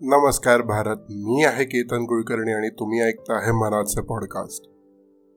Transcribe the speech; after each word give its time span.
नमस्कार 0.00 0.62
भारत 0.62 0.96
मी 1.10 1.44
आहे 1.44 1.64
केतन 1.64 2.04
कुलकर्णी 2.04 2.52
आणि 2.52 2.68
तुम्ही 2.68 3.00
ऐकता 3.00 3.36
आहे 3.36 3.52
मनाचे 3.52 4.02
पॉडकास्ट 4.02 4.68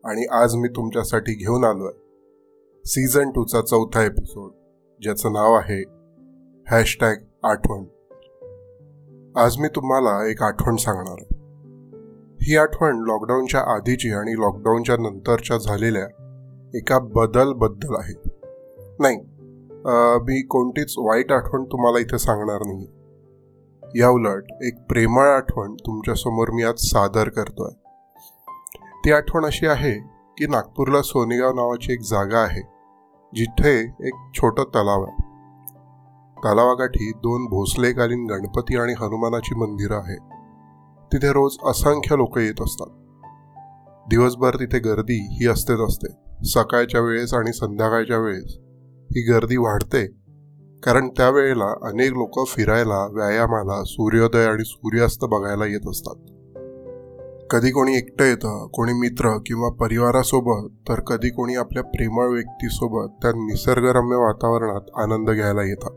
आणि 0.04 0.26
आज 0.26 0.56
मी 0.56 0.68
तुमच्यासाठी 0.68 1.34
घेऊन 1.34 1.64
आलो 1.64 1.86
आहे 1.86 2.82
सीझन 2.86 3.32
टूचा 3.32 3.62
चौथा 3.62 4.04
एपिसोड 4.04 4.52
ज्याचं 5.02 5.34
नाव 5.34 5.54
आहे 5.54 5.84
हॅशटॅग 6.72 7.16
आठवण. 7.44 7.84
आज 9.36 9.58
मी 9.58 9.68
तुम्हाला 9.68 10.30
एक 10.32 10.44
आठवण 10.44 10.76
सांगणार 10.76 11.16
आहे. 11.20 11.36
ही 12.42 12.58
आठवण 12.58 13.04
लॉकडाऊनच्या 13.08 13.62
आधीची 13.76 14.12
आणि 14.12 14.32
लॉकडाऊनच्या 14.32 14.98
नंतरच्या 14.98 15.58
झालेल्या 15.58 16.06
एका 16.76 17.00
बदलबद्दल 17.00 17.96
आहे. 17.96 18.14
नाही 19.00 19.18
मी 20.24 20.42
कोणतीच 20.42 20.94
वाईट 20.98 21.32
आठवण 21.32 21.64
तुम्हाला 21.64 22.00
इथे 22.00 22.18
सांगणार 22.18 22.60
नाही 22.66 22.99
या 23.96 24.10
उलट 24.10 24.44
एक 24.62 24.86
प्रेमळ 24.90 25.28
आठवण 25.28 25.74
तुमच्यासमोर 25.74 26.50
मी 26.50 26.64
आज 26.64 26.76
सादर 26.78 27.30
करतोय. 27.30 27.72
ती 29.06 29.12
आठवण 29.12 29.46
अशी 29.46 29.68
आहे 29.68 29.92
की 30.38 30.48
नागपूरला 30.48 31.02
सोनेगाव 31.02 31.54
नावाची 31.54 31.94
एक 31.94 32.02
जागा 32.02 32.40
आहे 32.40 32.62
जिथे 33.36 33.80
एक 34.08 34.14
छोटं 34.38 34.64
तलाव 34.64 35.04
आहे. 35.04 35.22
तलावाकाठी 36.38 37.12
दोन 37.12 37.46
भोसलेकालीन 37.46 38.26
गणपती 38.26 38.78
आणि 38.78 38.94
हनुमानाची 38.94 39.56
मंदिरं 39.56 39.96
आहे 39.96 40.18
तिथे 41.14 41.28
रोज 41.28 41.58
असंख्य 41.66 42.16
लोक 42.16 42.38
येत 42.38 42.62
असतात. 42.62 42.88
दिवसभर 44.10 44.56
तिथे 44.56 44.80
गर्दी 44.80 45.28
ही 45.32 45.48
असतेच 45.48 45.80
असते. 45.80 46.14
सकाळच्या 46.44 47.02
वेळेस 47.02 47.34
आणि 47.34 47.54
संध्याकाळच्या 47.54 48.18
वेळेस 48.18 48.58
ही 49.12 49.32
गर्दी 49.32 49.58
वाढते 49.58 50.19
कारण 50.84 51.10
त्यावेळेला 51.10 51.88
अनेक 51.88 52.12
लोक 52.12 52.48
फिरायला 52.48 53.08
व्यायामाला 53.12 53.84
सूर्योदय 53.84 54.46
आणि 54.46 54.64
सूर्यास्त 54.66 55.26
बघायला 55.26 55.66
येत 55.66 55.90
असतात. 55.90 56.16
कधी 57.50 57.72
कोणी 57.72 57.98
एकटं 57.98 58.26
येतं 58.26 58.68
कोणी 58.68 58.94
मित्र 58.94 59.38
किंवा 59.46 59.70
परिवारासोबत 59.70 60.90
तर 60.90 61.00
कधी 61.00 61.30
कोणी 61.30 61.56
आपल्या 61.56 61.84
प्रेमळ 61.84 62.28
व्यक्तीसोबत 62.28 63.12
त्या 63.22 63.32
निसर्गरम्य 63.32 64.16
वातावरणात 64.16 64.82
आनंद 64.96 65.30
घ्यायला 65.30 65.64
येतात. 65.64 65.92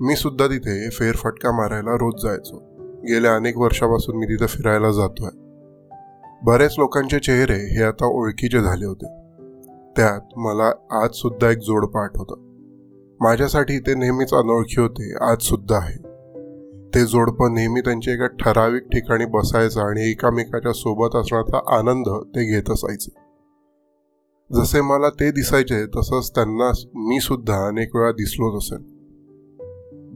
मी 0.00 0.16
सुद्धा 0.16 0.46
तिथे 0.46 0.90
फेरफटका 0.90 1.52
मारायला 1.52 1.94
रोज 1.94 2.22
जायचो. 2.22 2.56
गेल्या 2.78 3.34
अनेक 3.34 3.58
वर्षापासून 3.58 4.16
मी 4.16 4.26
तिथे 4.26 4.46
फिरायला 4.46 4.90
जातोय. 4.90 5.30
बरेच 6.42 6.74
लोकांचे 6.78 7.18
चेहरे 7.18 7.76
हे 7.76 7.82
आता 7.82 8.06
ओळखीचे 8.06 8.60
झाले 8.60 8.84
होते. 8.84 9.06
त्यात 9.96 10.20
मला 10.36 10.72
आज 11.02 11.10
सुद्धा 11.12 11.50
एक 11.50 11.58
जोडपं 11.58 12.00
आठवतं 12.00 12.53
माझ्यासाठी 13.20 13.78
ते 13.78 13.94
नेहमीच 13.94 14.34
अनोळखी 14.34 14.80
होते 14.80 15.24
आज 15.24 15.38
सुद्धा 15.38 15.76
आहे. 15.76 16.14
ते 16.94 17.04
जोडपं 17.04 17.54
नेहमी 17.54 17.80
त्यांच्या 17.80 18.14
एका 18.14 18.26
ठराविक 18.26 18.82
ठिकाणी 18.82 19.24
बसायचं 19.24 19.80
आणि 19.80 20.10
एकामेकाच्या 20.10 20.72
सोबत 20.72 21.16
असण्याचा 21.16 21.78
आनंद 21.78 22.04
ते 22.08 22.52
घेत 22.52 22.70
असायचे. 22.70 23.14
जसे 24.52 24.80
मला 24.80 25.08
ते 25.08 25.30
दिसायचे 25.30 25.86
तसंच 25.86 26.30
त्यांना 26.30 26.70
मी 26.94 27.20
सुद्धा 27.20 27.68
अनेक 27.68 27.96
वेळा 27.96 28.12
दिसलोच 28.12 28.64
असेल. 28.64 28.78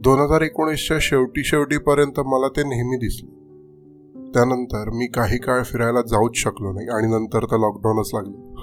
दोन 0.01 0.19
हजार 0.19 0.41
एकोणीसच्या 0.41 0.97
शेवटी 1.01 1.43
शेवटीपर्यंत 1.43 2.19
मला 2.19 2.47
ते 2.47 2.63
नेहमी 2.63 2.97
दिसले. 2.97 3.39
त्यानंतर 4.33 4.89
मी 4.89 5.07
काही 5.07 5.37
काळ 5.37 5.63
फिरायला 5.63 6.01
जाऊच 6.01 6.35
शकलो 6.35 6.71
नाही 6.71 6.87
आणि 6.87 7.07
नंतर 7.07 7.45
तर 7.45 7.57
लॉकडाऊनच 7.57 8.11
लागलं. 8.13 8.53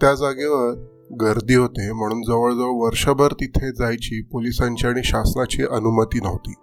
त्या 0.00 0.14
जागेवर 0.14 0.95
गर्दी 1.12 1.54
होते 1.54 1.92
म्हणून 1.92 2.22
जवळजवळ 2.22 2.84
वर्षभर 2.84 3.32
तिथे 3.32 3.72
जायची 3.72 4.22
पोलिसांची 4.22 4.86
आणि 4.86 5.00
शासनाची 5.04 5.62
अनुमती 5.62 6.20
नव्हती. 6.20 6.54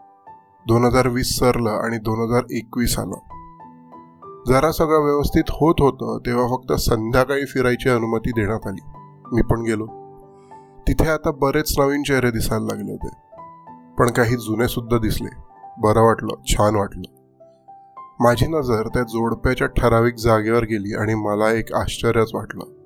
दोन 0.67 0.85
हजार 0.85 1.07
वीस 1.07 1.39
सरलं 1.39 1.69
आणि 1.69 1.97
दोन 1.97 2.19
हजार 2.19 2.43
एकवीस 2.51 2.99
आलं. 2.99 3.15
जरा 4.47 4.71
सगळं 4.71 4.99
व्यवस्थित 4.99 5.43
होत 5.49 5.75
होतं 5.79 6.19
तेव्हा 6.25 6.47
फक्त 6.47 6.73
संध्याकाळी 6.73 7.45
फिरायची 7.45 7.89
अनुमती 7.89 8.29
देण्यात 8.29 8.67
आली. 8.67 8.81
मी 9.31 9.41
पण 9.41 9.61
गेलो. 9.61 9.85
तिथे 10.87 11.09
आता 11.09 11.31
बरेच 11.31 11.79
नवीन 11.79 12.03
चेहरे 12.03 12.31
दिसायला 12.31 12.65
लागले 12.65 12.91
होते. 12.91 13.09
पण 13.99 14.09
काही 14.09 14.35
जुने 14.35 14.67
सुद्धा 14.67 14.97
दिसले. 14.97 15.35
बरं 15.77 16.01
वाटलं 16.01 16.45
छान 16.45 16.75
वाटलं. 16.75 17.15
माझी 18.19 18.47
नजर 18.47 18.87
त्या 18.87 19.03
जोडप्याच्या 19.03 19.67
ठराविक 19.67 20.15
जागेवर 20.15 20.63
गेली 20.63 20.95
आणि 20.95 21.15
मला 21.15 21.51
एक 21.51 21.73
आश्चर्यच 21.73 22.31
वाटलं. 22.33 22.82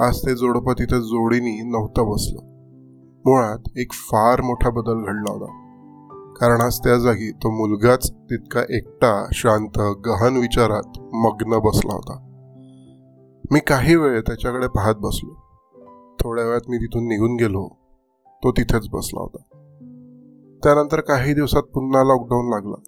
आज 0.00 0.18
ते 0.18 0.34
जोडपं 0.34 0.72
तिथं 0.72 0.98
जोडीनी 0.98 1.70
नव्हतं 1.70 2.10
बसलं. 2.10 2.40
मुळात 3.26 3.58
एक 3.76 3.92
फार 3.92 4.40
मोठा 4.40 4.70
बदल 4.70 5.02
घडला 5.02 5.32
होता. 5.32 5.52
कारण 6.40 6.60
आज 6.60 6.78
त्या 6.78 6.98
जागी 6.98 7.30
तो 7.30 7.50
मुलगाच 7.50 8.12
तितका 8.12 8.60
एकटा 8.70 9.28
शांत 9.32 9.78
गहन 9.78 10.36
विचारात 10.36 11.00
मग्न 11.14 11.58
बसला 11.58 11.94
होता. 11.94 12.18
मी 13.50 13.60
काही 13.60 13.96
वेळ 13.96 14.20
त्याच्याकडे 14.20 14.66
पाहत 14.66 14.94
बसलो. 14.94 15.34
थोड्या 16.20 16.44
वेळात 16.44 16.60
मी 16.68 16.76
तिथून 16.76 17.04
निघून 17.04 17.36
गेलो. 17.36 17.68
तो 18.44 18.52
तिथेच 18.52 18.88
बसला 18.92 19.20
होता. 19.20 19.42
त्यानंतर 20.64 21.00
काही 21.00 21.34
दिवसात 21.34 21.62
पुन्हा 21.62 22.04
लॉकडाऊन 22.04 22.48
लागला. 22.48 22.80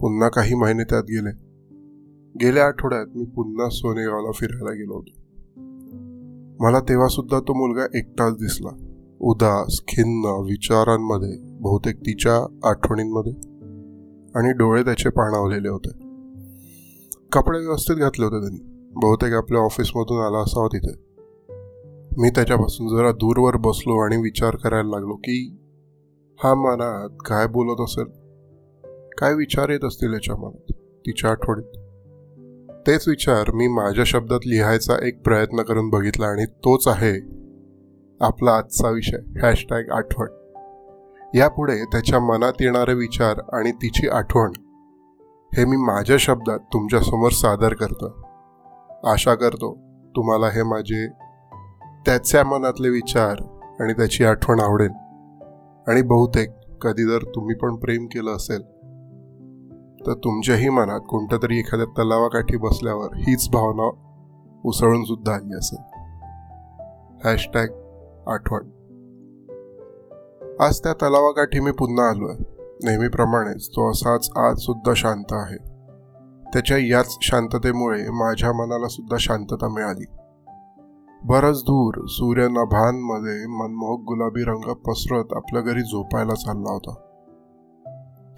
पुन्हा 0.00 0.28
काही 0.28 0.54
महिने 0.54 0.84
त्यात 0.84 1.02
गेले. 1.02 1.30
गेल्या 2.44 2.66
आठवड्यात 2.66 3.06
मी 3.14 3.24
पुन्हा 3.24 3.68
सोनेगावला 3.68 4.30
फिरायला 4.30 4.70
गेलो 4.70 4.94
होतो. 4.94 5.23
मला 6.60 6.80
तेव्हासुद्धा 6.80 7.40
तो 7.40 7.54
मुलगा 7.54 7.98
एकटाच 7.98 8.32
दिसला. 8.32 8.70
उदास 9.20 9.80
खिन्न 9.88 10.24
विचारांमध्ये 10.24 11.38
बहुतेक 11.42 11.96
तिच्या 11.96 12.68
आठवणींमध्ये. 12.68 13.32
आणि 14.34 14.52
डोळे 14.52 14.84
त्याचे 14.84 15.08
पाणावलेले 15.08 15.68
होते. 15.68 15.88
कपडे 17.32 17.58
व्यवस्थित 17.58 17.96
घातले 17.96 18.24
होते 18.24 18.40
त्यांनी. 18.40 18.90
बहुतेक 18.94 19.32
आपल्या 19.32 19.60
ऑफिसमधून 19.60 20.26
आला 20.26 20.38
असावा 20.38 20.66
तिथे. 20.66 21.04
मी 22.18 22.30
त्याच्यापासून 22.30 22.88
जरा 22.88 23.12
दूरवर 23.12 23.56
बसलो 23.56 23.96
आणि 24.04 24.16
विचार 24.16 24.56
करायला 24.56 24.88
लागलो 24.88 25.14
की 25.14 25.56
हा 26.44 26.54
मनात 26.54 27.08
काय 27.26 27.46
बोलत 27.46 27.80
असेल? 27.80 28.04
काय 29.18 29.34
विचार 29.34 29.68
येत 29.68 29.84
असतील 29.84 30.12
याच्या 30.12 30.36
मनात? 30.36 30.72
तिच्या 31.06 31.30
आठवणीत? 31.30 31.83
तेच 32.86 33.08
विचार 33.08 33.50
मी 33.50 33.68
माझ्या 33.68 34.04
शब्दात 34.06 34.38
लिहायचा 34.46 35.06
एक 35.06 35.22
प्रयत्न 35.22 35.62
करून 35.62 35.90
बघितला 35.90 36.26
आणि 36.26 36.44
तोच 36.44 36.88
आहे 36.88 37.18
आपला 38.20 38.50
आजचा 38.50 38.88
विषय. 38.90 39.40
हॅशटॅग 39.42 39.90
आठवण. 39.90 40.26
यापुढे 41.34 41.84
त्याच्या 41.84 42.20
मनात 42.20 42.52
येणारे 42.60 42.94
विचार 42.94 43.40
आणि 43.52 43.72
तिची 43.72 44.08
आठवण 44.08 44.50
हे 45.56 45.64
मी 45.64 45.76
माझ्या 45.76 46.16
शब्दात 46.18 46.58
तुमच्यासमोर 46.58 47.30
सादर 47.30 47.74
करतो. 47.74 48.06
आशा 49.10 49.34
करतो 49.34 49.74
तुम्हाला 50.16 50.46
हे 50.46 50.62
माझे 50.62 51.08
त्याच्या 52.06 52.44
मनातले 52.44 52.88
विचार 52.88 53.36
आणि 53.80 53.92
त्याची 53.92 54.24
आठवण 54.24 54.60
आवडेल. 54.60 54.90
आणि 55.88 56.02
बहुतेक 56.02 56.50
कधी 56.80 57.04
जर 57.04 57.18
तुम्ही 57.34 57.56
पण 57.56 57.76
प्रेम 57.76 58.06
केलं 58.06 58.36
असेल 58.36 58.62
तर 60.06 60.14
तुमच्याही 60.14 60.68
मनात 60.68 61.00
कोणत्या 61.08 61.38
तरी 61.42 61.58
एखाद्या 61.58 61.86
तलावाकाठी 61.86 62.56
बसल्यावर 62.56 63.08
हीच 63.16 63.50
भावना 63.50 63.90
उसळून 64.64 65.04
सुद्धा 65.04 65.34
आली 65.34 65.54
असेल. 65.54 65.98
हॅशटॅग 67.24 67.66
आठवण. 68.26 68.60
आज 70.60 70.80
त्या 70.80 70.92
तलावाकाठी 70.92 71.60
मी 71.60 71.70
पुन्हा 71.70 72.08
आलो 72.08 72.28
आहे 72.28 72.44
नेहमीप्रमाणेच 72.84 73.68
तो 73.68 73.90
असाच 73.90 74.30
आज 74.36 74.56
सुद्धा 74.56 74.92
शांत 74.96 75.32
आहे. 75.32 75.74
त्याच्या 76.52 76.78
याच 76.78 77.16
शांततेमुळे 77.20 78.10
माझ्या 78.10 78.52
मनाला 78.52 78.88
सुद्धा 78.88 79.16
शांतता 79.20 79.68
मिळाली. 79.68 80.04
बरंच 81.24 81.60
दूर 81.60 82.06
सूर्य 82.06 82.48
नभांमध्ये 82.48 83.46
मनमोहक 83.46 84.00
गुलाबी 84.00 84.44
रंग 84.44 84.72
पसरत 84.72 85.24
आपल्या 85.36 85.62
घरी 85.62 85.82
झोपायला 85.82 86.34
चालला 86.34 86.72
होता. 86.72 87.03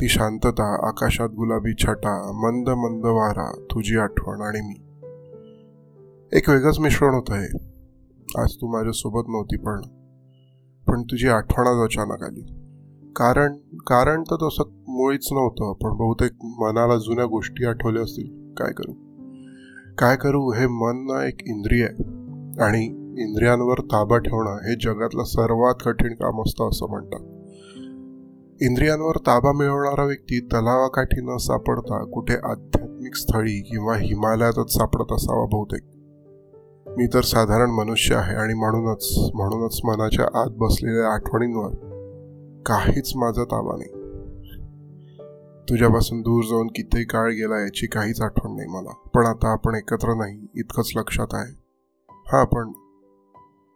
ती 0.00 0.08
शांतता 0.08 0.88
आकाशात 0.88 1.28
गुलाबी 1.28 1.74
छटा 1.78 2.32
मंद 2.34 2.68
मंद 2.68 3.06
वारा 3.06 3.50
तुझी 3.50 3.98
आठवण 3.98 4.40
आणि 4.40 4.60
मी. 4.60 4.74
एक 6.32 6.50
वेगळंच 6.50 6.78
मिश्रण 6.78 7.14
होतं 7.14 7.34
आहे. 7.34 7.58
आज 8.42 8.54
तू 8.54 8.72
माझ्यासोबत 8.72 9.28
नव्हती 9.28 9.56
पण 9.56 9.80
पण 10.88 11.02
तुझी 11.02 11.28
आठवण 11.28 11.84
अचानक 11.84 12.22
आली. 12.22 12.40
कारण 13.16 13.56
कारण 13.76 14.22
तर 14.22 14.48
तसं 14.48 14.64
मुळीच 14.88 15.28
नव्हतं 15.32 15.72
पण 15.72 15.90
बहुतेक 15.90 16.32
मनाला 16.44 16.96
जुन्या 16.96 17.24
गोष्टी 17.24 17.66
आठवल्या 17.66 18.02
असतील. 18.02 18.54
काय 18.54 18.72
करू? 18.72 18.92
काय 19.98 20.16
करू 20.16 20.52
हे 20.52 20.66
मन 20.66 20.96
ना 20.96 21.28
एक 21.28 21.42
इंद्रिय 21.46 21.84
आहे. 21.84 22.02
आणि 22.62 22.84
इंद्रियांवर 23.22 23.80
ताबा 23.80 24.18
ठेवणं 24.18 24.50
हे 24.50 24.74
जगातलं 24.74 25.22
सर्वात 25.24 25.74
कठीण 25.84 26.12
काम 26.12 26.42
असतं 26.42 26.68
असं 26.68 26.86
म्हणतात. 26.90 27.35
इंद्रियांवर 28.60 29.16
ताबा 29.16 29.52
मिळवणारा 29.52 30.04
व्यक्ती 30.04 30.40
तलावाकाठी 30.40 31.20
न 31.20 31.36
सापडता 31.36 32.04
कुठे 32.04 32.34
आध्यात्मिक 32.34 33.14
स्थळी 33.14 33.62
किंवा 33.62 33.96
हिमालयातच 33.96 34.72
सापडत 34.72 35.12
असावा 35.12 35.46
बहुतेक. 35.46 35.82
मी 36.96 37.06
तर 37.06 37.20
साधारण 37.20 37.70
मनुष्य 37.70 38.14
आहे 38.14 38.36
आणि 38.36 38.54
म्हणूनच 38.54 39.18
म्हणूनच 39.34 39.80
मनाच्या 39.84 40.40
आत 40.40 40.50
बसलेल्या 40.50 41.14
आठवणींवर 41.14 41.70
काहीच 42.66 43.12
माझा 43.16 43.44
ताबा 43.44 43.76
नाही. 43.76 43.90
तुझ्यापासून 45.70 46.20
दूर 46.20 46.44
जाऊन 46.44 46.66
किती 46.66 47.04
काळ 47.04 47.30
गेला 47.30 47.62
याची 47.62 47.86
काहीच 47.86 48.20
आठवण 48.20 48.56
नाही 48.56 48.68
मला. 48.68 48.90
पण 48.90 49.26
आता 49.26 49.48
आपण 49.48 49.74
एकत्र 49.74 50.14
नाही 50.14 50.46
इतकंच 50.56 50.92
लक्षात 50.96 51.26
आहे. 51.32 51.52
हां 52.10 52.44
पण 52.44 52.72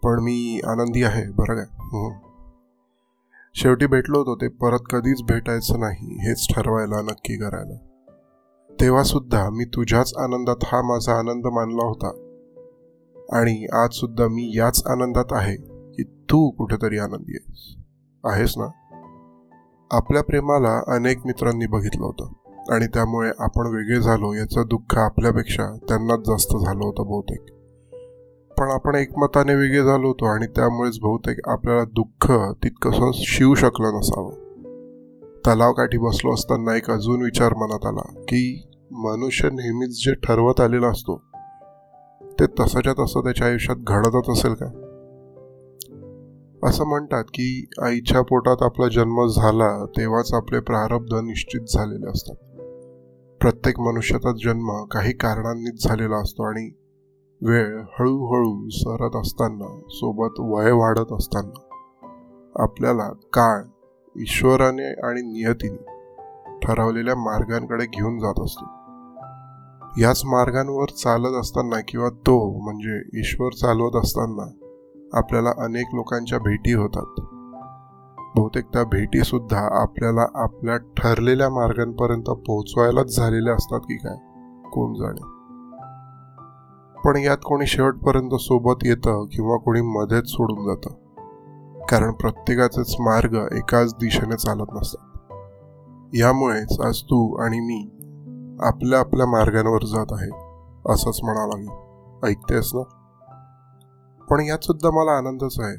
पण 0.03 0.23
मी 0.23 0.61
आनंदी 0.65 1.03
आहे 1.03 1.33
बरं 1.33 1.55
काय 1.55 1.67
शेवटी 3.55 3.87
भेटलो 3.87 4.19
होतो 4.19 4.35
ते 4.35 4.49
परत 4.49 4.79
कधीच 4.91 5.23
भेटायचं 5.23 5.81
नाही 5.81 6.29
हेच 6.29 6.47
ठरवायला 6.55 7.03
नक्की 7.03 7.37
करायला. 7.37 7.77
तेव्हा 8.81 9.03
सुद्धा 9.03 9.51
मी 9.51 9.65
तुझ्याच 9.65 10.13
आनंदात 10.19 10.57
हा 10.65 10.83
माझा 10.83 11.19
आनंद 11.19 11.47
मानला 11.47 11.87
होता. 11.87 12.09
आणि 13.39 13.67
आज 13.73 13.91
सुद्धा 13.93 14.29
मी 14.29 14.53
याच 14.57 14.83
आनंदात 14.87 15.25
आहे 15.31 15.57
की 15.93 16.03
तू 16.03 16.51
कुठेतरी 16.51 16.99
आनंदी 16.99 17.33
आहेस. 17.33 17.77
आहेस 18.25 18.55
ना? 18.57 18.67
आपल्या 19.91 20.23
प्रेमाला 20.23 20.95
अनेक 20.95 21.19
मित्रांनी 21.27 21.67
बघितलं 21.67 22.07
होतं. 22.07 22.33
आणि 22.75 22.87
त्यामुळे 22.87 23.31
आपण 23.39 23.67
वेगळे 23.67 24.01
झालो 24.01 24.33
याचं 24.33 24.63
दुःख 24.71 24.99
आपल्यापेक्षा 24.99 25.77
त्यांनाच 25.89 26.19
जास्त 26.19 26.57
झालं 26.57 26.85
होतं 26.85 27.07
बहुतेक. 27.07 27.60
पण 28.61 28.67
आपण 28.67 28.95
एकमताने 28.95 29.55
वेगळे 29.55 29.83
झालो 29.83 30.09
होतो 30.09 30.25
आणि 30.25 30.47
त्यामुळेच 30.47 30.99
बहुतेक 31.01 31.49
आपल्याला 31.49 31.85
दुःख 31.85 32.33
तितकंसं 32.65 33.11
शिवू 33.15 33.55
शकलं 33.55 33.95
नसावं. 33.95 34.33
तलावकाठी 35.47 35.99
बसलो 35.99 36.35
असताना 36.35 36.77
एक 36.77 36.91
अजून 36.91 37.23
विचार 37.23 37.55
मनात 37.55 37.87
आला 37.87 38.23
की 38.23 38.69
मनुष्य 38.91 39.49
नेहमीच 39.49 40.05
जे 40.05 40.15
ठरवत 40.15 40.61
आलेला 40.61 40.87
असतो 40.89 41.23
ते 42.23 42.47
तसंच्या 42.61 43.05
तसं 43.05 43.21
त्याच्या 43.21 43.47
आयुष्यात 43.47 43.77
घडतच 43.77 44.31
असेल 44.31 44.55
का? 44.55 44.67
असं 46.69 46.85
म्हणतात 46.85 47.25
की 47.25 47.71
आईच्या 47.83 48.23
पोटात 48.23 48.57
आपला 48.61 48.89
जन्म 48.89 49.27
झाला 49.27 49.87
तेव्हाच 49.87 50.35
आपले 50.35 50.61
प्रारब्ध 50.61 51.15
निश्चित 51.15 51.61
झालेले 51.61 52.11
असतात. 52.11 52.37
प्रत्येक 53.41 53.81
मनुष्याचा 53.81 54.33
जन्म 54.33 54.85
काही 54.85 55.13
कारणांनीच 55.13 55.85
झालेला 55.85 56.17
असतो 56.17 56.43
आणि 56.43 56.80
वेळ 57.43 57.79
हळूहळू 57.79 58.69
सरत 58.69 59.17
असताना 59.17 59.81
सोबत 59.89 60.35
वय 60.39 60.71
वाढत 60.71 61.13
असताना 61.13 61.61
आपल्याला 62.63 63.09
काळ 63.09 63.63
ईश्वराने 64.21 65.09
आणि 65.09 65.23
नियतीने 65.23 65.85
ठरवलेल्या 66.63 67.15
मार्गांकडे 67.15 67.87
घेऊन 67.87 68.19
जात 68.19 68.41
असतो. 68.41 68.65
याच 70.01 70.23
मार्गांवर 70.25 70.89
चालत 70.89 71.41
असताना 71.41 71.81
किंवा 71.89 72.09
तो 72.09 72.65
म्हणजे 72.65 73.21
ईश्वर 73.21 73.53
चालवत 73.53 73.97
असताना 73.97 74.51
आपल्याला 75.19 75.51
अनेक 75.51 75.87
लोकांच्या 75.95 76.39
भेटी 76.39 76.73
होतात. 76.73 77.21
बहुतेक 78.37 78.65
त्या 78.65 79.83
आपल्याला 79.83 80.27
आपल्या 80.35 80.77
ठरलेल्या 80.77 81.51
मार्गांपर्यंत 81.51 82.31
पोहोचवायलाच 82.31 83.17
झालेल्या 83.17 83.55
असतात 83.55 83.81
की 83.81 83.97
काय? 83.97 84.17
कोण 84.71 84.95
जाणे? 84.95 85.40
पण 87.05 87.17
यात 87.17 87.39
कोणी 87.45 87.67
शेवटपर्यंत 87.67 88.31
सोबत 88.35 88.75
येतं 88.85 89.27
किंवा 89.33 89.57
कोणी 89.57 89.81
मध्येच 89.81 90.27
सोडून 90.27 90.67
जातं. 90.67 90.91
कारण 91.85 92.13
प्रत्येकाचेच 92.13 92.97
मार्ग 93.01 93.49
एकाच 93.53 93.95
दिशेने 93.95 94.37
चालत 94.37 94.67
नसतात. 94.75 95.07
यामुळेच 96.15 96.81
आज 96.81 97.03
तू 97.03 97.37
आणि 97.37 97.61
मी 97.61 97.97
आपल्या 98.61 99.01
आपल्या 99.01 99.27
मार्गांवर 99.27 99.85
जात 99.85 100.07
आहे 100.11 100.31
असंच 100.93 101.21
म्हणा 101.25 101.47
लागेल. 101.47 101.91
ऐकतेस 102.29 102.71
ना? 102.75 102.83
पण 104.31 104.41
यात 104.41 104.65
सुद्धा 104.65 104.91
मला 104.91 105.11
आनंदच 105.11 105.61
आहे. 105.61 105.77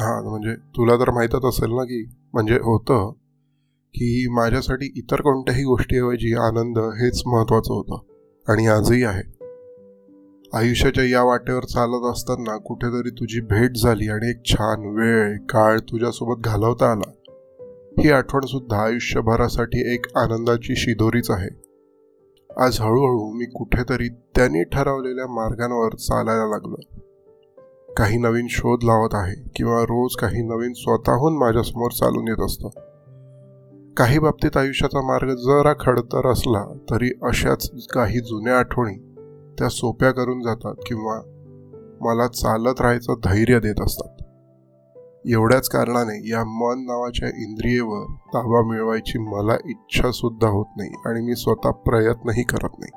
हां 0.00 0.30
म्हणजे 0.30 0.54
तुला 0.54 0.96
तर 0.96 1.10
माहीतच 1.10 1.44
असेल 1.44 1.70
ना 1.70 1.84
की 1.84 2.14
म्हणजे 2.32 2.54
होतं 2.54 3.12
की 3.94 4.28
माझ्यासाठी 4.30 4.92
इतर 4.96 5.20
कोणत्याही 5.20 5.64
गोष्टीऐवजी 5.64 6.34
आनंद 6.34 6.78
हेच 6.78 7.22
महत्त्वाचं 7.26 7.74
होतं 7.74 7.98
आणि 8.52 8.66
आजही 8.66 9.04
आहे. 9.04 9.33
आयुष्याच्या 10.54 11.04
या 11.04 11.22
वाटेवर 11.22 11.64
चालत 11.64 12.12
असताना 12.12 12.56
कुठेतरी 12.56 13.10
तुझी 13.10 13.40
भेट 13.40 13.76
झाली 13.76 14.08
आणि 14.08 14.30
एक 14.30 14.50
छान 14.50 14.80
वेळ 14.80 15.36
काळ 15.36 15.78
तुझ्यासोबत 15.78 16.40
घालवता 16.44 16.92
आला. 16.92 17.10
ही 17.98 18.10
आठवण 18.10 18.40
सुद्धा 18.40 18.76
आयुष्यभरासाठी 18.76 19.94
एक 19.94 20.06
आनंदाची 20.16 20.76
शिदोरीच 20.76 21.30
आहे. 21.30 21.48
आज 22.66 22.80
हळूहळू 22.80 23.38
मी 23.38 23.44
कुठेतरी 23.44 24.08
त्यांनी 24.08 24.64
ठरवलेल्या 24.64 25.26
मार्गांवर 25.26 25.94
चालायला 25.94 26.46
लागलो. 26.46 26.76
काही 27.94 28.18
नवीन 28.18 28.46
शोध 28.50 28.84
लावत 28.84 29.08
आहे 29.12 29.50
किंवा 29.56 29.82
रोज 29.82 30.16
काही 30.16 30.42
नवीन 30.42 30.72
स्वतःहून 30.72 31.38
माझ्यासमोर 31.38 31.90
चालून 31.90 32.28
येत 32.28 32.44
असतं. 32.44 32.68
काही 33.94 34.18
बाबतीत 34.18 34.56
आयुष्याचा 34.56 35.00
मार्ग 35.00 35.28
जरा 35.28 35.72
खडतर 35.80 36.30
असला 36.30 36.78
तरी 36.90 37.10
अशाच 37.22 37.70
काही 37.92 38.18
जुन्या 38.20 38.58
आठवणी 38.58 39.13
त्या 39.58 39.68
सोप्या 39.68 40.10
करून 40.10 40.42
जातात 40.42 40.74
किंवा 40.86 41.20
मला 42.00 42.26
चालत 42.28 42.80
राहायचं 42.80 43.14
धैर्य 43.24 43.60
देत 43.60 43.80
असतात. 43.80 44.08
एवढ्याच 45.26 45.68
कारणाने 45.68 46.30
या 46.30 46.44
मन 46.44 46.84
नावाच्या 46.86 47.28
इंद्रियेवर 47.28 48.04
ताबा 48.06 48.68
मिळवायची 48.68 49.18
मला 49.18 49.54
इच्छा 49.64 50.10
सुद्धा 50.10 50.48
होत 50.48 50.66
नाही 50.76 50.90
आणि 51.06 51.20
मी 51.20 51.36
स्वतः 51.36 51.70
प्रयत्नही 51.70 52.42
करत 52.42 52.70
नाही. 52.78 52.92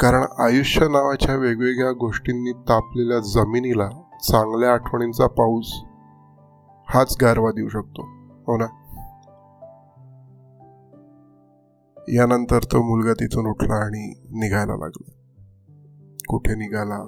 कारण 0.00 0.22
आयुष्य 0.38 0.88
नावाच्या 0.88 1.36
वेगवेगळ्या 1.36 1.92
गोष्टींनी 1.92 2.52
तापलेल्या 2.52 3.18
जमिनीला 3.18 3.88
चांगल्या 4.22 4.72
आठवणींचा 4.72 5.26
पाऊस 5.26 5.72
हाच 6.94 7.16
गारवा 7.22 7.50
देऊ 7.50 7.68
शकतो. 7.68 8.02
हो 8.46 8.56
ना? 8.56 8.66
यानंतर 12.08 12.58
तो 12.58 12.82
मुलगा 12.82 13.12
तिथून 13.12 13.46
उठला 13.46 13.74
आणि 13.74 14.14
निघायला 14.30 14.76
लागला. 14.76 15.17
कुठे 16.28 16.54
निघाला? 16.54 17.04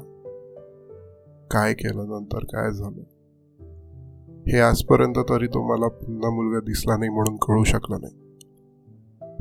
काय 1.51 1.75
केलं 1.75 2.09
नंतर? 2.09 2.39
काय 2.39 2.71
झालं? 2.71 3.03
हे 4.49 4.61
आजपर्यंत 4.61 5.15
तरी 5.19 5.47
तो 5.47 5.69
मला 5.69 5.89
पुन्हा 5.89 6.31
मुलगा 6.31 6.61
दिसला 6.61 6.97
नाही 6.97 7.11
म्हणून 7.11 7.37
कळू 7.37 7.65
शकला 7.65 7.97
नाही. 7.97 8.15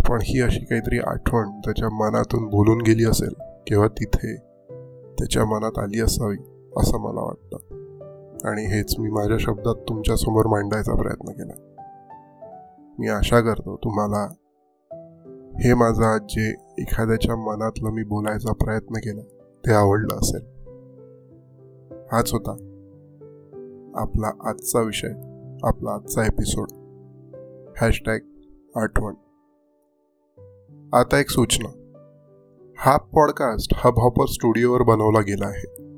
पण 0.09 0.19
ही 0.21 0.41
अशी 0.41 0.59
काहीतरी 0.59 0.99
आठवण 0.99 1.49
त्याच्या 1.49 1.89
मनातून 1.89 2.45
बोलून 2.45 2.81
गेली 2.81 3.05
असेल 3.05 3.33
किंवा 3.67 3.87
तिथे 3.87 4.35
त्याच्या 5.19 5.45
मनात 5.45 5.79
आली 5.79 6.01
असावी 6.01 6.37
असं 6.77 6.97
मला 6.97 7.21
वाटतं. 7.21 7.57
आणि 8.49 8.65
हेच 8.65 8.95
मी 8.99 9.09
माझ्या 9.09 9.37
शब्दात 9.39 9.75
तुमच्यासमोर 9.75 10.45
मांडायचा 10.45 10.95
प्रयत्न 10.95 11.31
केला. 11.31 11.53
मी 12.99 13.07
आशा 13.07 13.41
करतो 13.41 13.77
तुम्हाला 13.77 14.23
हे 15.63 15.73
माझं 15.73 16.03
आज 16.03 16.21
जे 16.21 16.49
एखाद्याच्या 16.77 17.35
मनातलं 17.35 17.89
मी 17.89 18.03
बोलायचा 18.03 18.53
प्रयत्न 18.53 18.93
केला 18.95 19.21
ते 19.67 19.73
आवडलं 19.73 20.15
असेल. 20.15 20.41
हाच 22.11 22.33
होता 22.33 22.51
आपला 23.95 24.49
आजचा 24.49 24.81
विषय 24.81 25.11
आपला 25.63 25.91
आजचा 25.91 26.25
एपिसोड 26.25 26.67
हॅशटॅग 27.81 28.19
आठवण. 28.75 29.13
आता 30.93 31.19
एक 31.19 31.29
सूचना. 31.29 31.69
हा 32.77 32.97
पॉडकास्ट 32.97 33.73
हब 33.75 33.99
हॉपर 33.99 34.25
स्टुडिओवर 34.25 34.81
बनवला 34.81 35.19
गेला 35.19 35.47
आहे. 35.47 35.89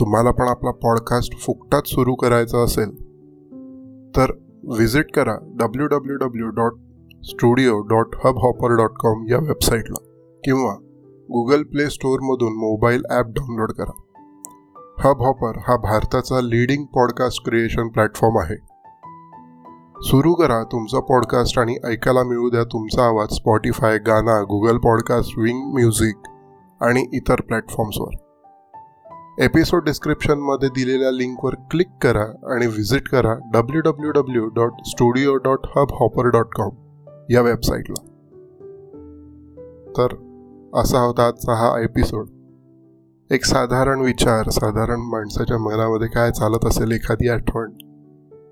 तुम्हाला 0.00 0.30
पण 0.30 0.44
आपला 0.48 0.70
पॉडकास्ट 0.70 1.38
फुकटात 1.38 1.82
सुरू 1.86 2.14
करायचा 2.14 2.58
असेल 2.58 2.90
तर 4.16 4.32
व्हिजिट 4.64 5.12
करा 5.12 5.36
W 5.42 5.86
W 5.86 6.16
W 6.16 6.48
dot 6.48 6.72
studio 7.24 7.80
dot 7.80 8.14
Hubhopper 8.38 8.76
dot 8.76 8.90
com 9.00 9.26
या 9.28 9.38
वेबसाईटला 9.38 10.04
किंवा 10.44 10.76
गुगल 11.34 11.62
प्ले 11.62 11.90
स्टोअरमधून 11.90 12.52
मोबाईल 12.52 13.02
ॲप 13.10 13.26
डाउनलोड 13.26 13.72
करा. 13.72 14.02
हब 15.00 15.22
हॉपर 15.22 15.58
हा 15.58 15.76
भारताचा 15.76 16.40
लीडिंग 16.40 16.84
पॉडकास्ट 16.84 17.44
क्रिएशन 17.44 17.88
प्लॅटफॉर्म 17.88 18.38
आहे. 18.38 18.56
सुरू 20.00 20.34
करा 20.34 20.64
तुमचा 20.64 21.00
पॉडकास्ट 21.00 21.58
आणि 21.58 21.76
ऐकायला 21.84 22.22
मिळू 22.22 22.50
द्या 22.50 22.64
तुमचा 22.64 23.04
आवाज 23.04 23.28
स्पॉटीफाय 23.28 23.98
गाना 23.98 24.42
गुगल 24.42 24.78
पॉडकास्ट 24.78 25.38
विंग 25.38 25.72
म्युझिक 25.72 26.16
आणि 26.80 27.06
इतर 27.12 27.40
प्लॅटफॉर्म्सवर 27.40 28.14
एपिसोड 29.44 29.84
डिस्क्रिप्शनमध्ये 29.84 30.68
दिलेल्या 30.68 31.10
लिंकवर 31.10 31.54
क्लिक 31.70 31.88
करा 32.02 32.54
आणि 32.54 32.66
व्हिजिट 32.66 33.08
करा 33.08 33.34
W 33.52 33.80
W 33.80 34.10
W 34.10 34.48
dot 34.48 34.72
studio 34.86 35.36
dot 35.36 35.58
Hubhopper 36.00 36.28
dot 36.28 36.54
com 36.54 36.70
या 37.30 37.40
वेबसाईटला 37.40 38.06
तर 39.98 40.23
असा 40.76 41.00
होता 41.00 41.26
आजचा 41.26 41.52
हा 41.52 41.82
एपिसोड 41.82 42.26
एक 43.30 43.44
साधारण 43.44 44.00
विचार 44.00 44.48
साधारण 44.48 45.00
माणसाच्या 45.00 45.58
मनामध्ये 45.58 46.08
काय 46.08 46.30
चालत 46.30 46.64
असेल 46.64 46.90
एखादी 46.90 47.28
आठवण? 47.28 47.70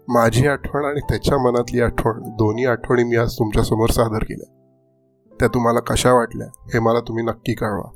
माझी 0.08 0.46
आठवण 0.46 0.84
आणि 0.84 1.00
त्याच्या 1.00 1.38
मनातली 1.38 1.80
आठवण 1.80 2.22
दोन्ही 2.22 2.66
आठवणी 2.66 3.04
मी 3.04 3.16
आज 3.16 3.34
तुमच्यासमोर 3.34 3.88
सादर 3.88 4.18
केल्या. 4.18 4.54
त्या 5.40 5.48
तुम्हाला 5.48 5.80
कशा 5.80 6.12
वाटल्या 6.12 6.46
हे 6.46 6.78
मला 6.78 7.00
तुम्ही 7.00 7.24
नक्की 7.24 7.54
कळवा. 7.54 7.90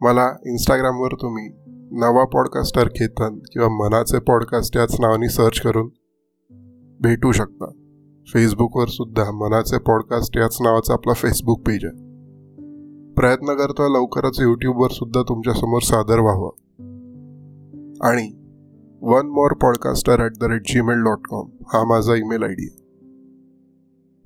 मला 0.00 0.32
इंस्टाग्रामवर 0.46 1.12
तुम्ही 1.12 1.48
नवा 1.92 2.24
पॉडकास्टर 2.24 2.88
केतन 2.88 3.38
किंवा 3.52 3.68
मनाचे 3.68 4.18
पॉडकास्ट 4.18 4.76
याच 4.76 4.96
नावाने 5.00 5.28
सर्च 5.28 5.60
करून 5.60 5.88
भेटू 7.00 7.32
शकता. 7.32 7.66
फेसबुकवर 8.26 8.88
सुद्धा 8.88 9.30
मनाचे 9.30 9.78
पॉडकास्ट 9.78 10.36
याच 10.36 10.56
नावाचा 10.60 10.92
आपला 10.92 11.12
फेसबुक 11.12 11.60
पेज 11.60 11.84
आहे. 11.84 12.03
प्रयत्न 13.16 13.46
करतोय 13.46 13.88
लवकरच 13.88 14.40
यूट्यूबवर 14.40 14.88
सुद्धा 14.90 15.22
तुमच्यासमोर 15.22 15.80
सादर 15.82 16.18
व्हावं. 16.18 16.50
आणि 18.10 18.32
one 19.02 19.26
more 19.26 19.52
podcaster 19.52 20.20
at 20.20 20.32
the 20.40 20.44
rate 20.44 20.62
Gmail 20.68 20.96
dot 20.96 21.18
com 21.30 21.48
हा 21.72 21.84
माझा 21.84 22.14
ईमेल 22.14 22.42
आय 22.42 22.52
डी 22.52 22.76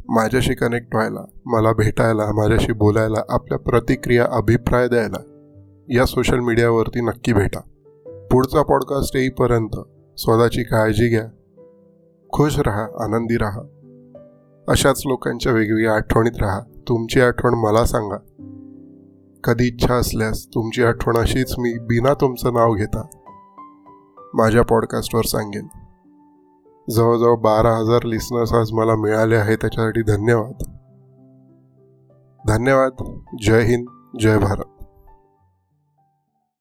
माझ्याशी 0.09 0.55
कनेक्ट 0.55 0.95
व्हायला 0.95 1.25
मला 1.47 1.73
भेटायला 1.73 2.33
माझ्याशी 2.33 2.73
बोलायला 2.73 3.23
आपल्या 3.29 3.59
प्रतिक्रिया 3.59 4.27
अभिप्राय 4.31 4.89
द्यायला 4.89 5.23
या 5.89 6.07
सोशल 6.07 6.39
मीडियावरती 6.39 7.01
नक्की 7.01 7.33
भेटा. 7.33 7.61
पुढचा 8.33 8.63
पॉडकास्ट 8.63 9.17
येईपर्यंत 9.17 9.77
स्वतःची 10.19 10.63
काळजी 10.63 11.09
घ्या 11.09 11.27
खुश 12.33 12.59
राहा 12.59 13.05
आनंदी 13.05 13.37
राहा. 13.37 13.63
अशाच 14.69 15.03
लोकांच्या 15.07 15.53
वेगवेगळ्या 15.53 15.95
आठवणीत 15.95 16.37
राहा. 16.41 16.61
तुमची 16.89 17.21
आठवण 17.21 17.55
मला 17.55 17.85
सांगा. 17.85 18.17
कधी 19.45 19.67
इच्छा 19.67 19.95
असल्यास 19.95 20.47
तुमची 20.47 20.83
आठवण 20.83 21.17
अशीच 21.17 21.59
मी 21.59 21.79
बिना 21.79 22.15
तुमचं 22.15 22.55
नाव 22.55 22.75
घेता 22.75 23.03
माझ्या 24.35 24.63
पॉडकास्टवर 24.63 25.23
सांगेन. 25.23 25.67
जवळजवळ 26.91 27.37
बारा 27.37 27.77
हजार 27.77 28.03
लिस्नर्स 28.03 28.53
आज 28.53 28.73
मला 28.73 28.97
मिळाले 28.97 29.37
आहे 29.37 29.57
त्याच्यासाठी 29.57 30.03
धन्यवाद. 30.03 30.53
धन्यवाद. 32.49 33.21
जय 33.43 33.63
हिंद 33.63 33.87
जय 34.21 34.39
भारत. 34.39 34.78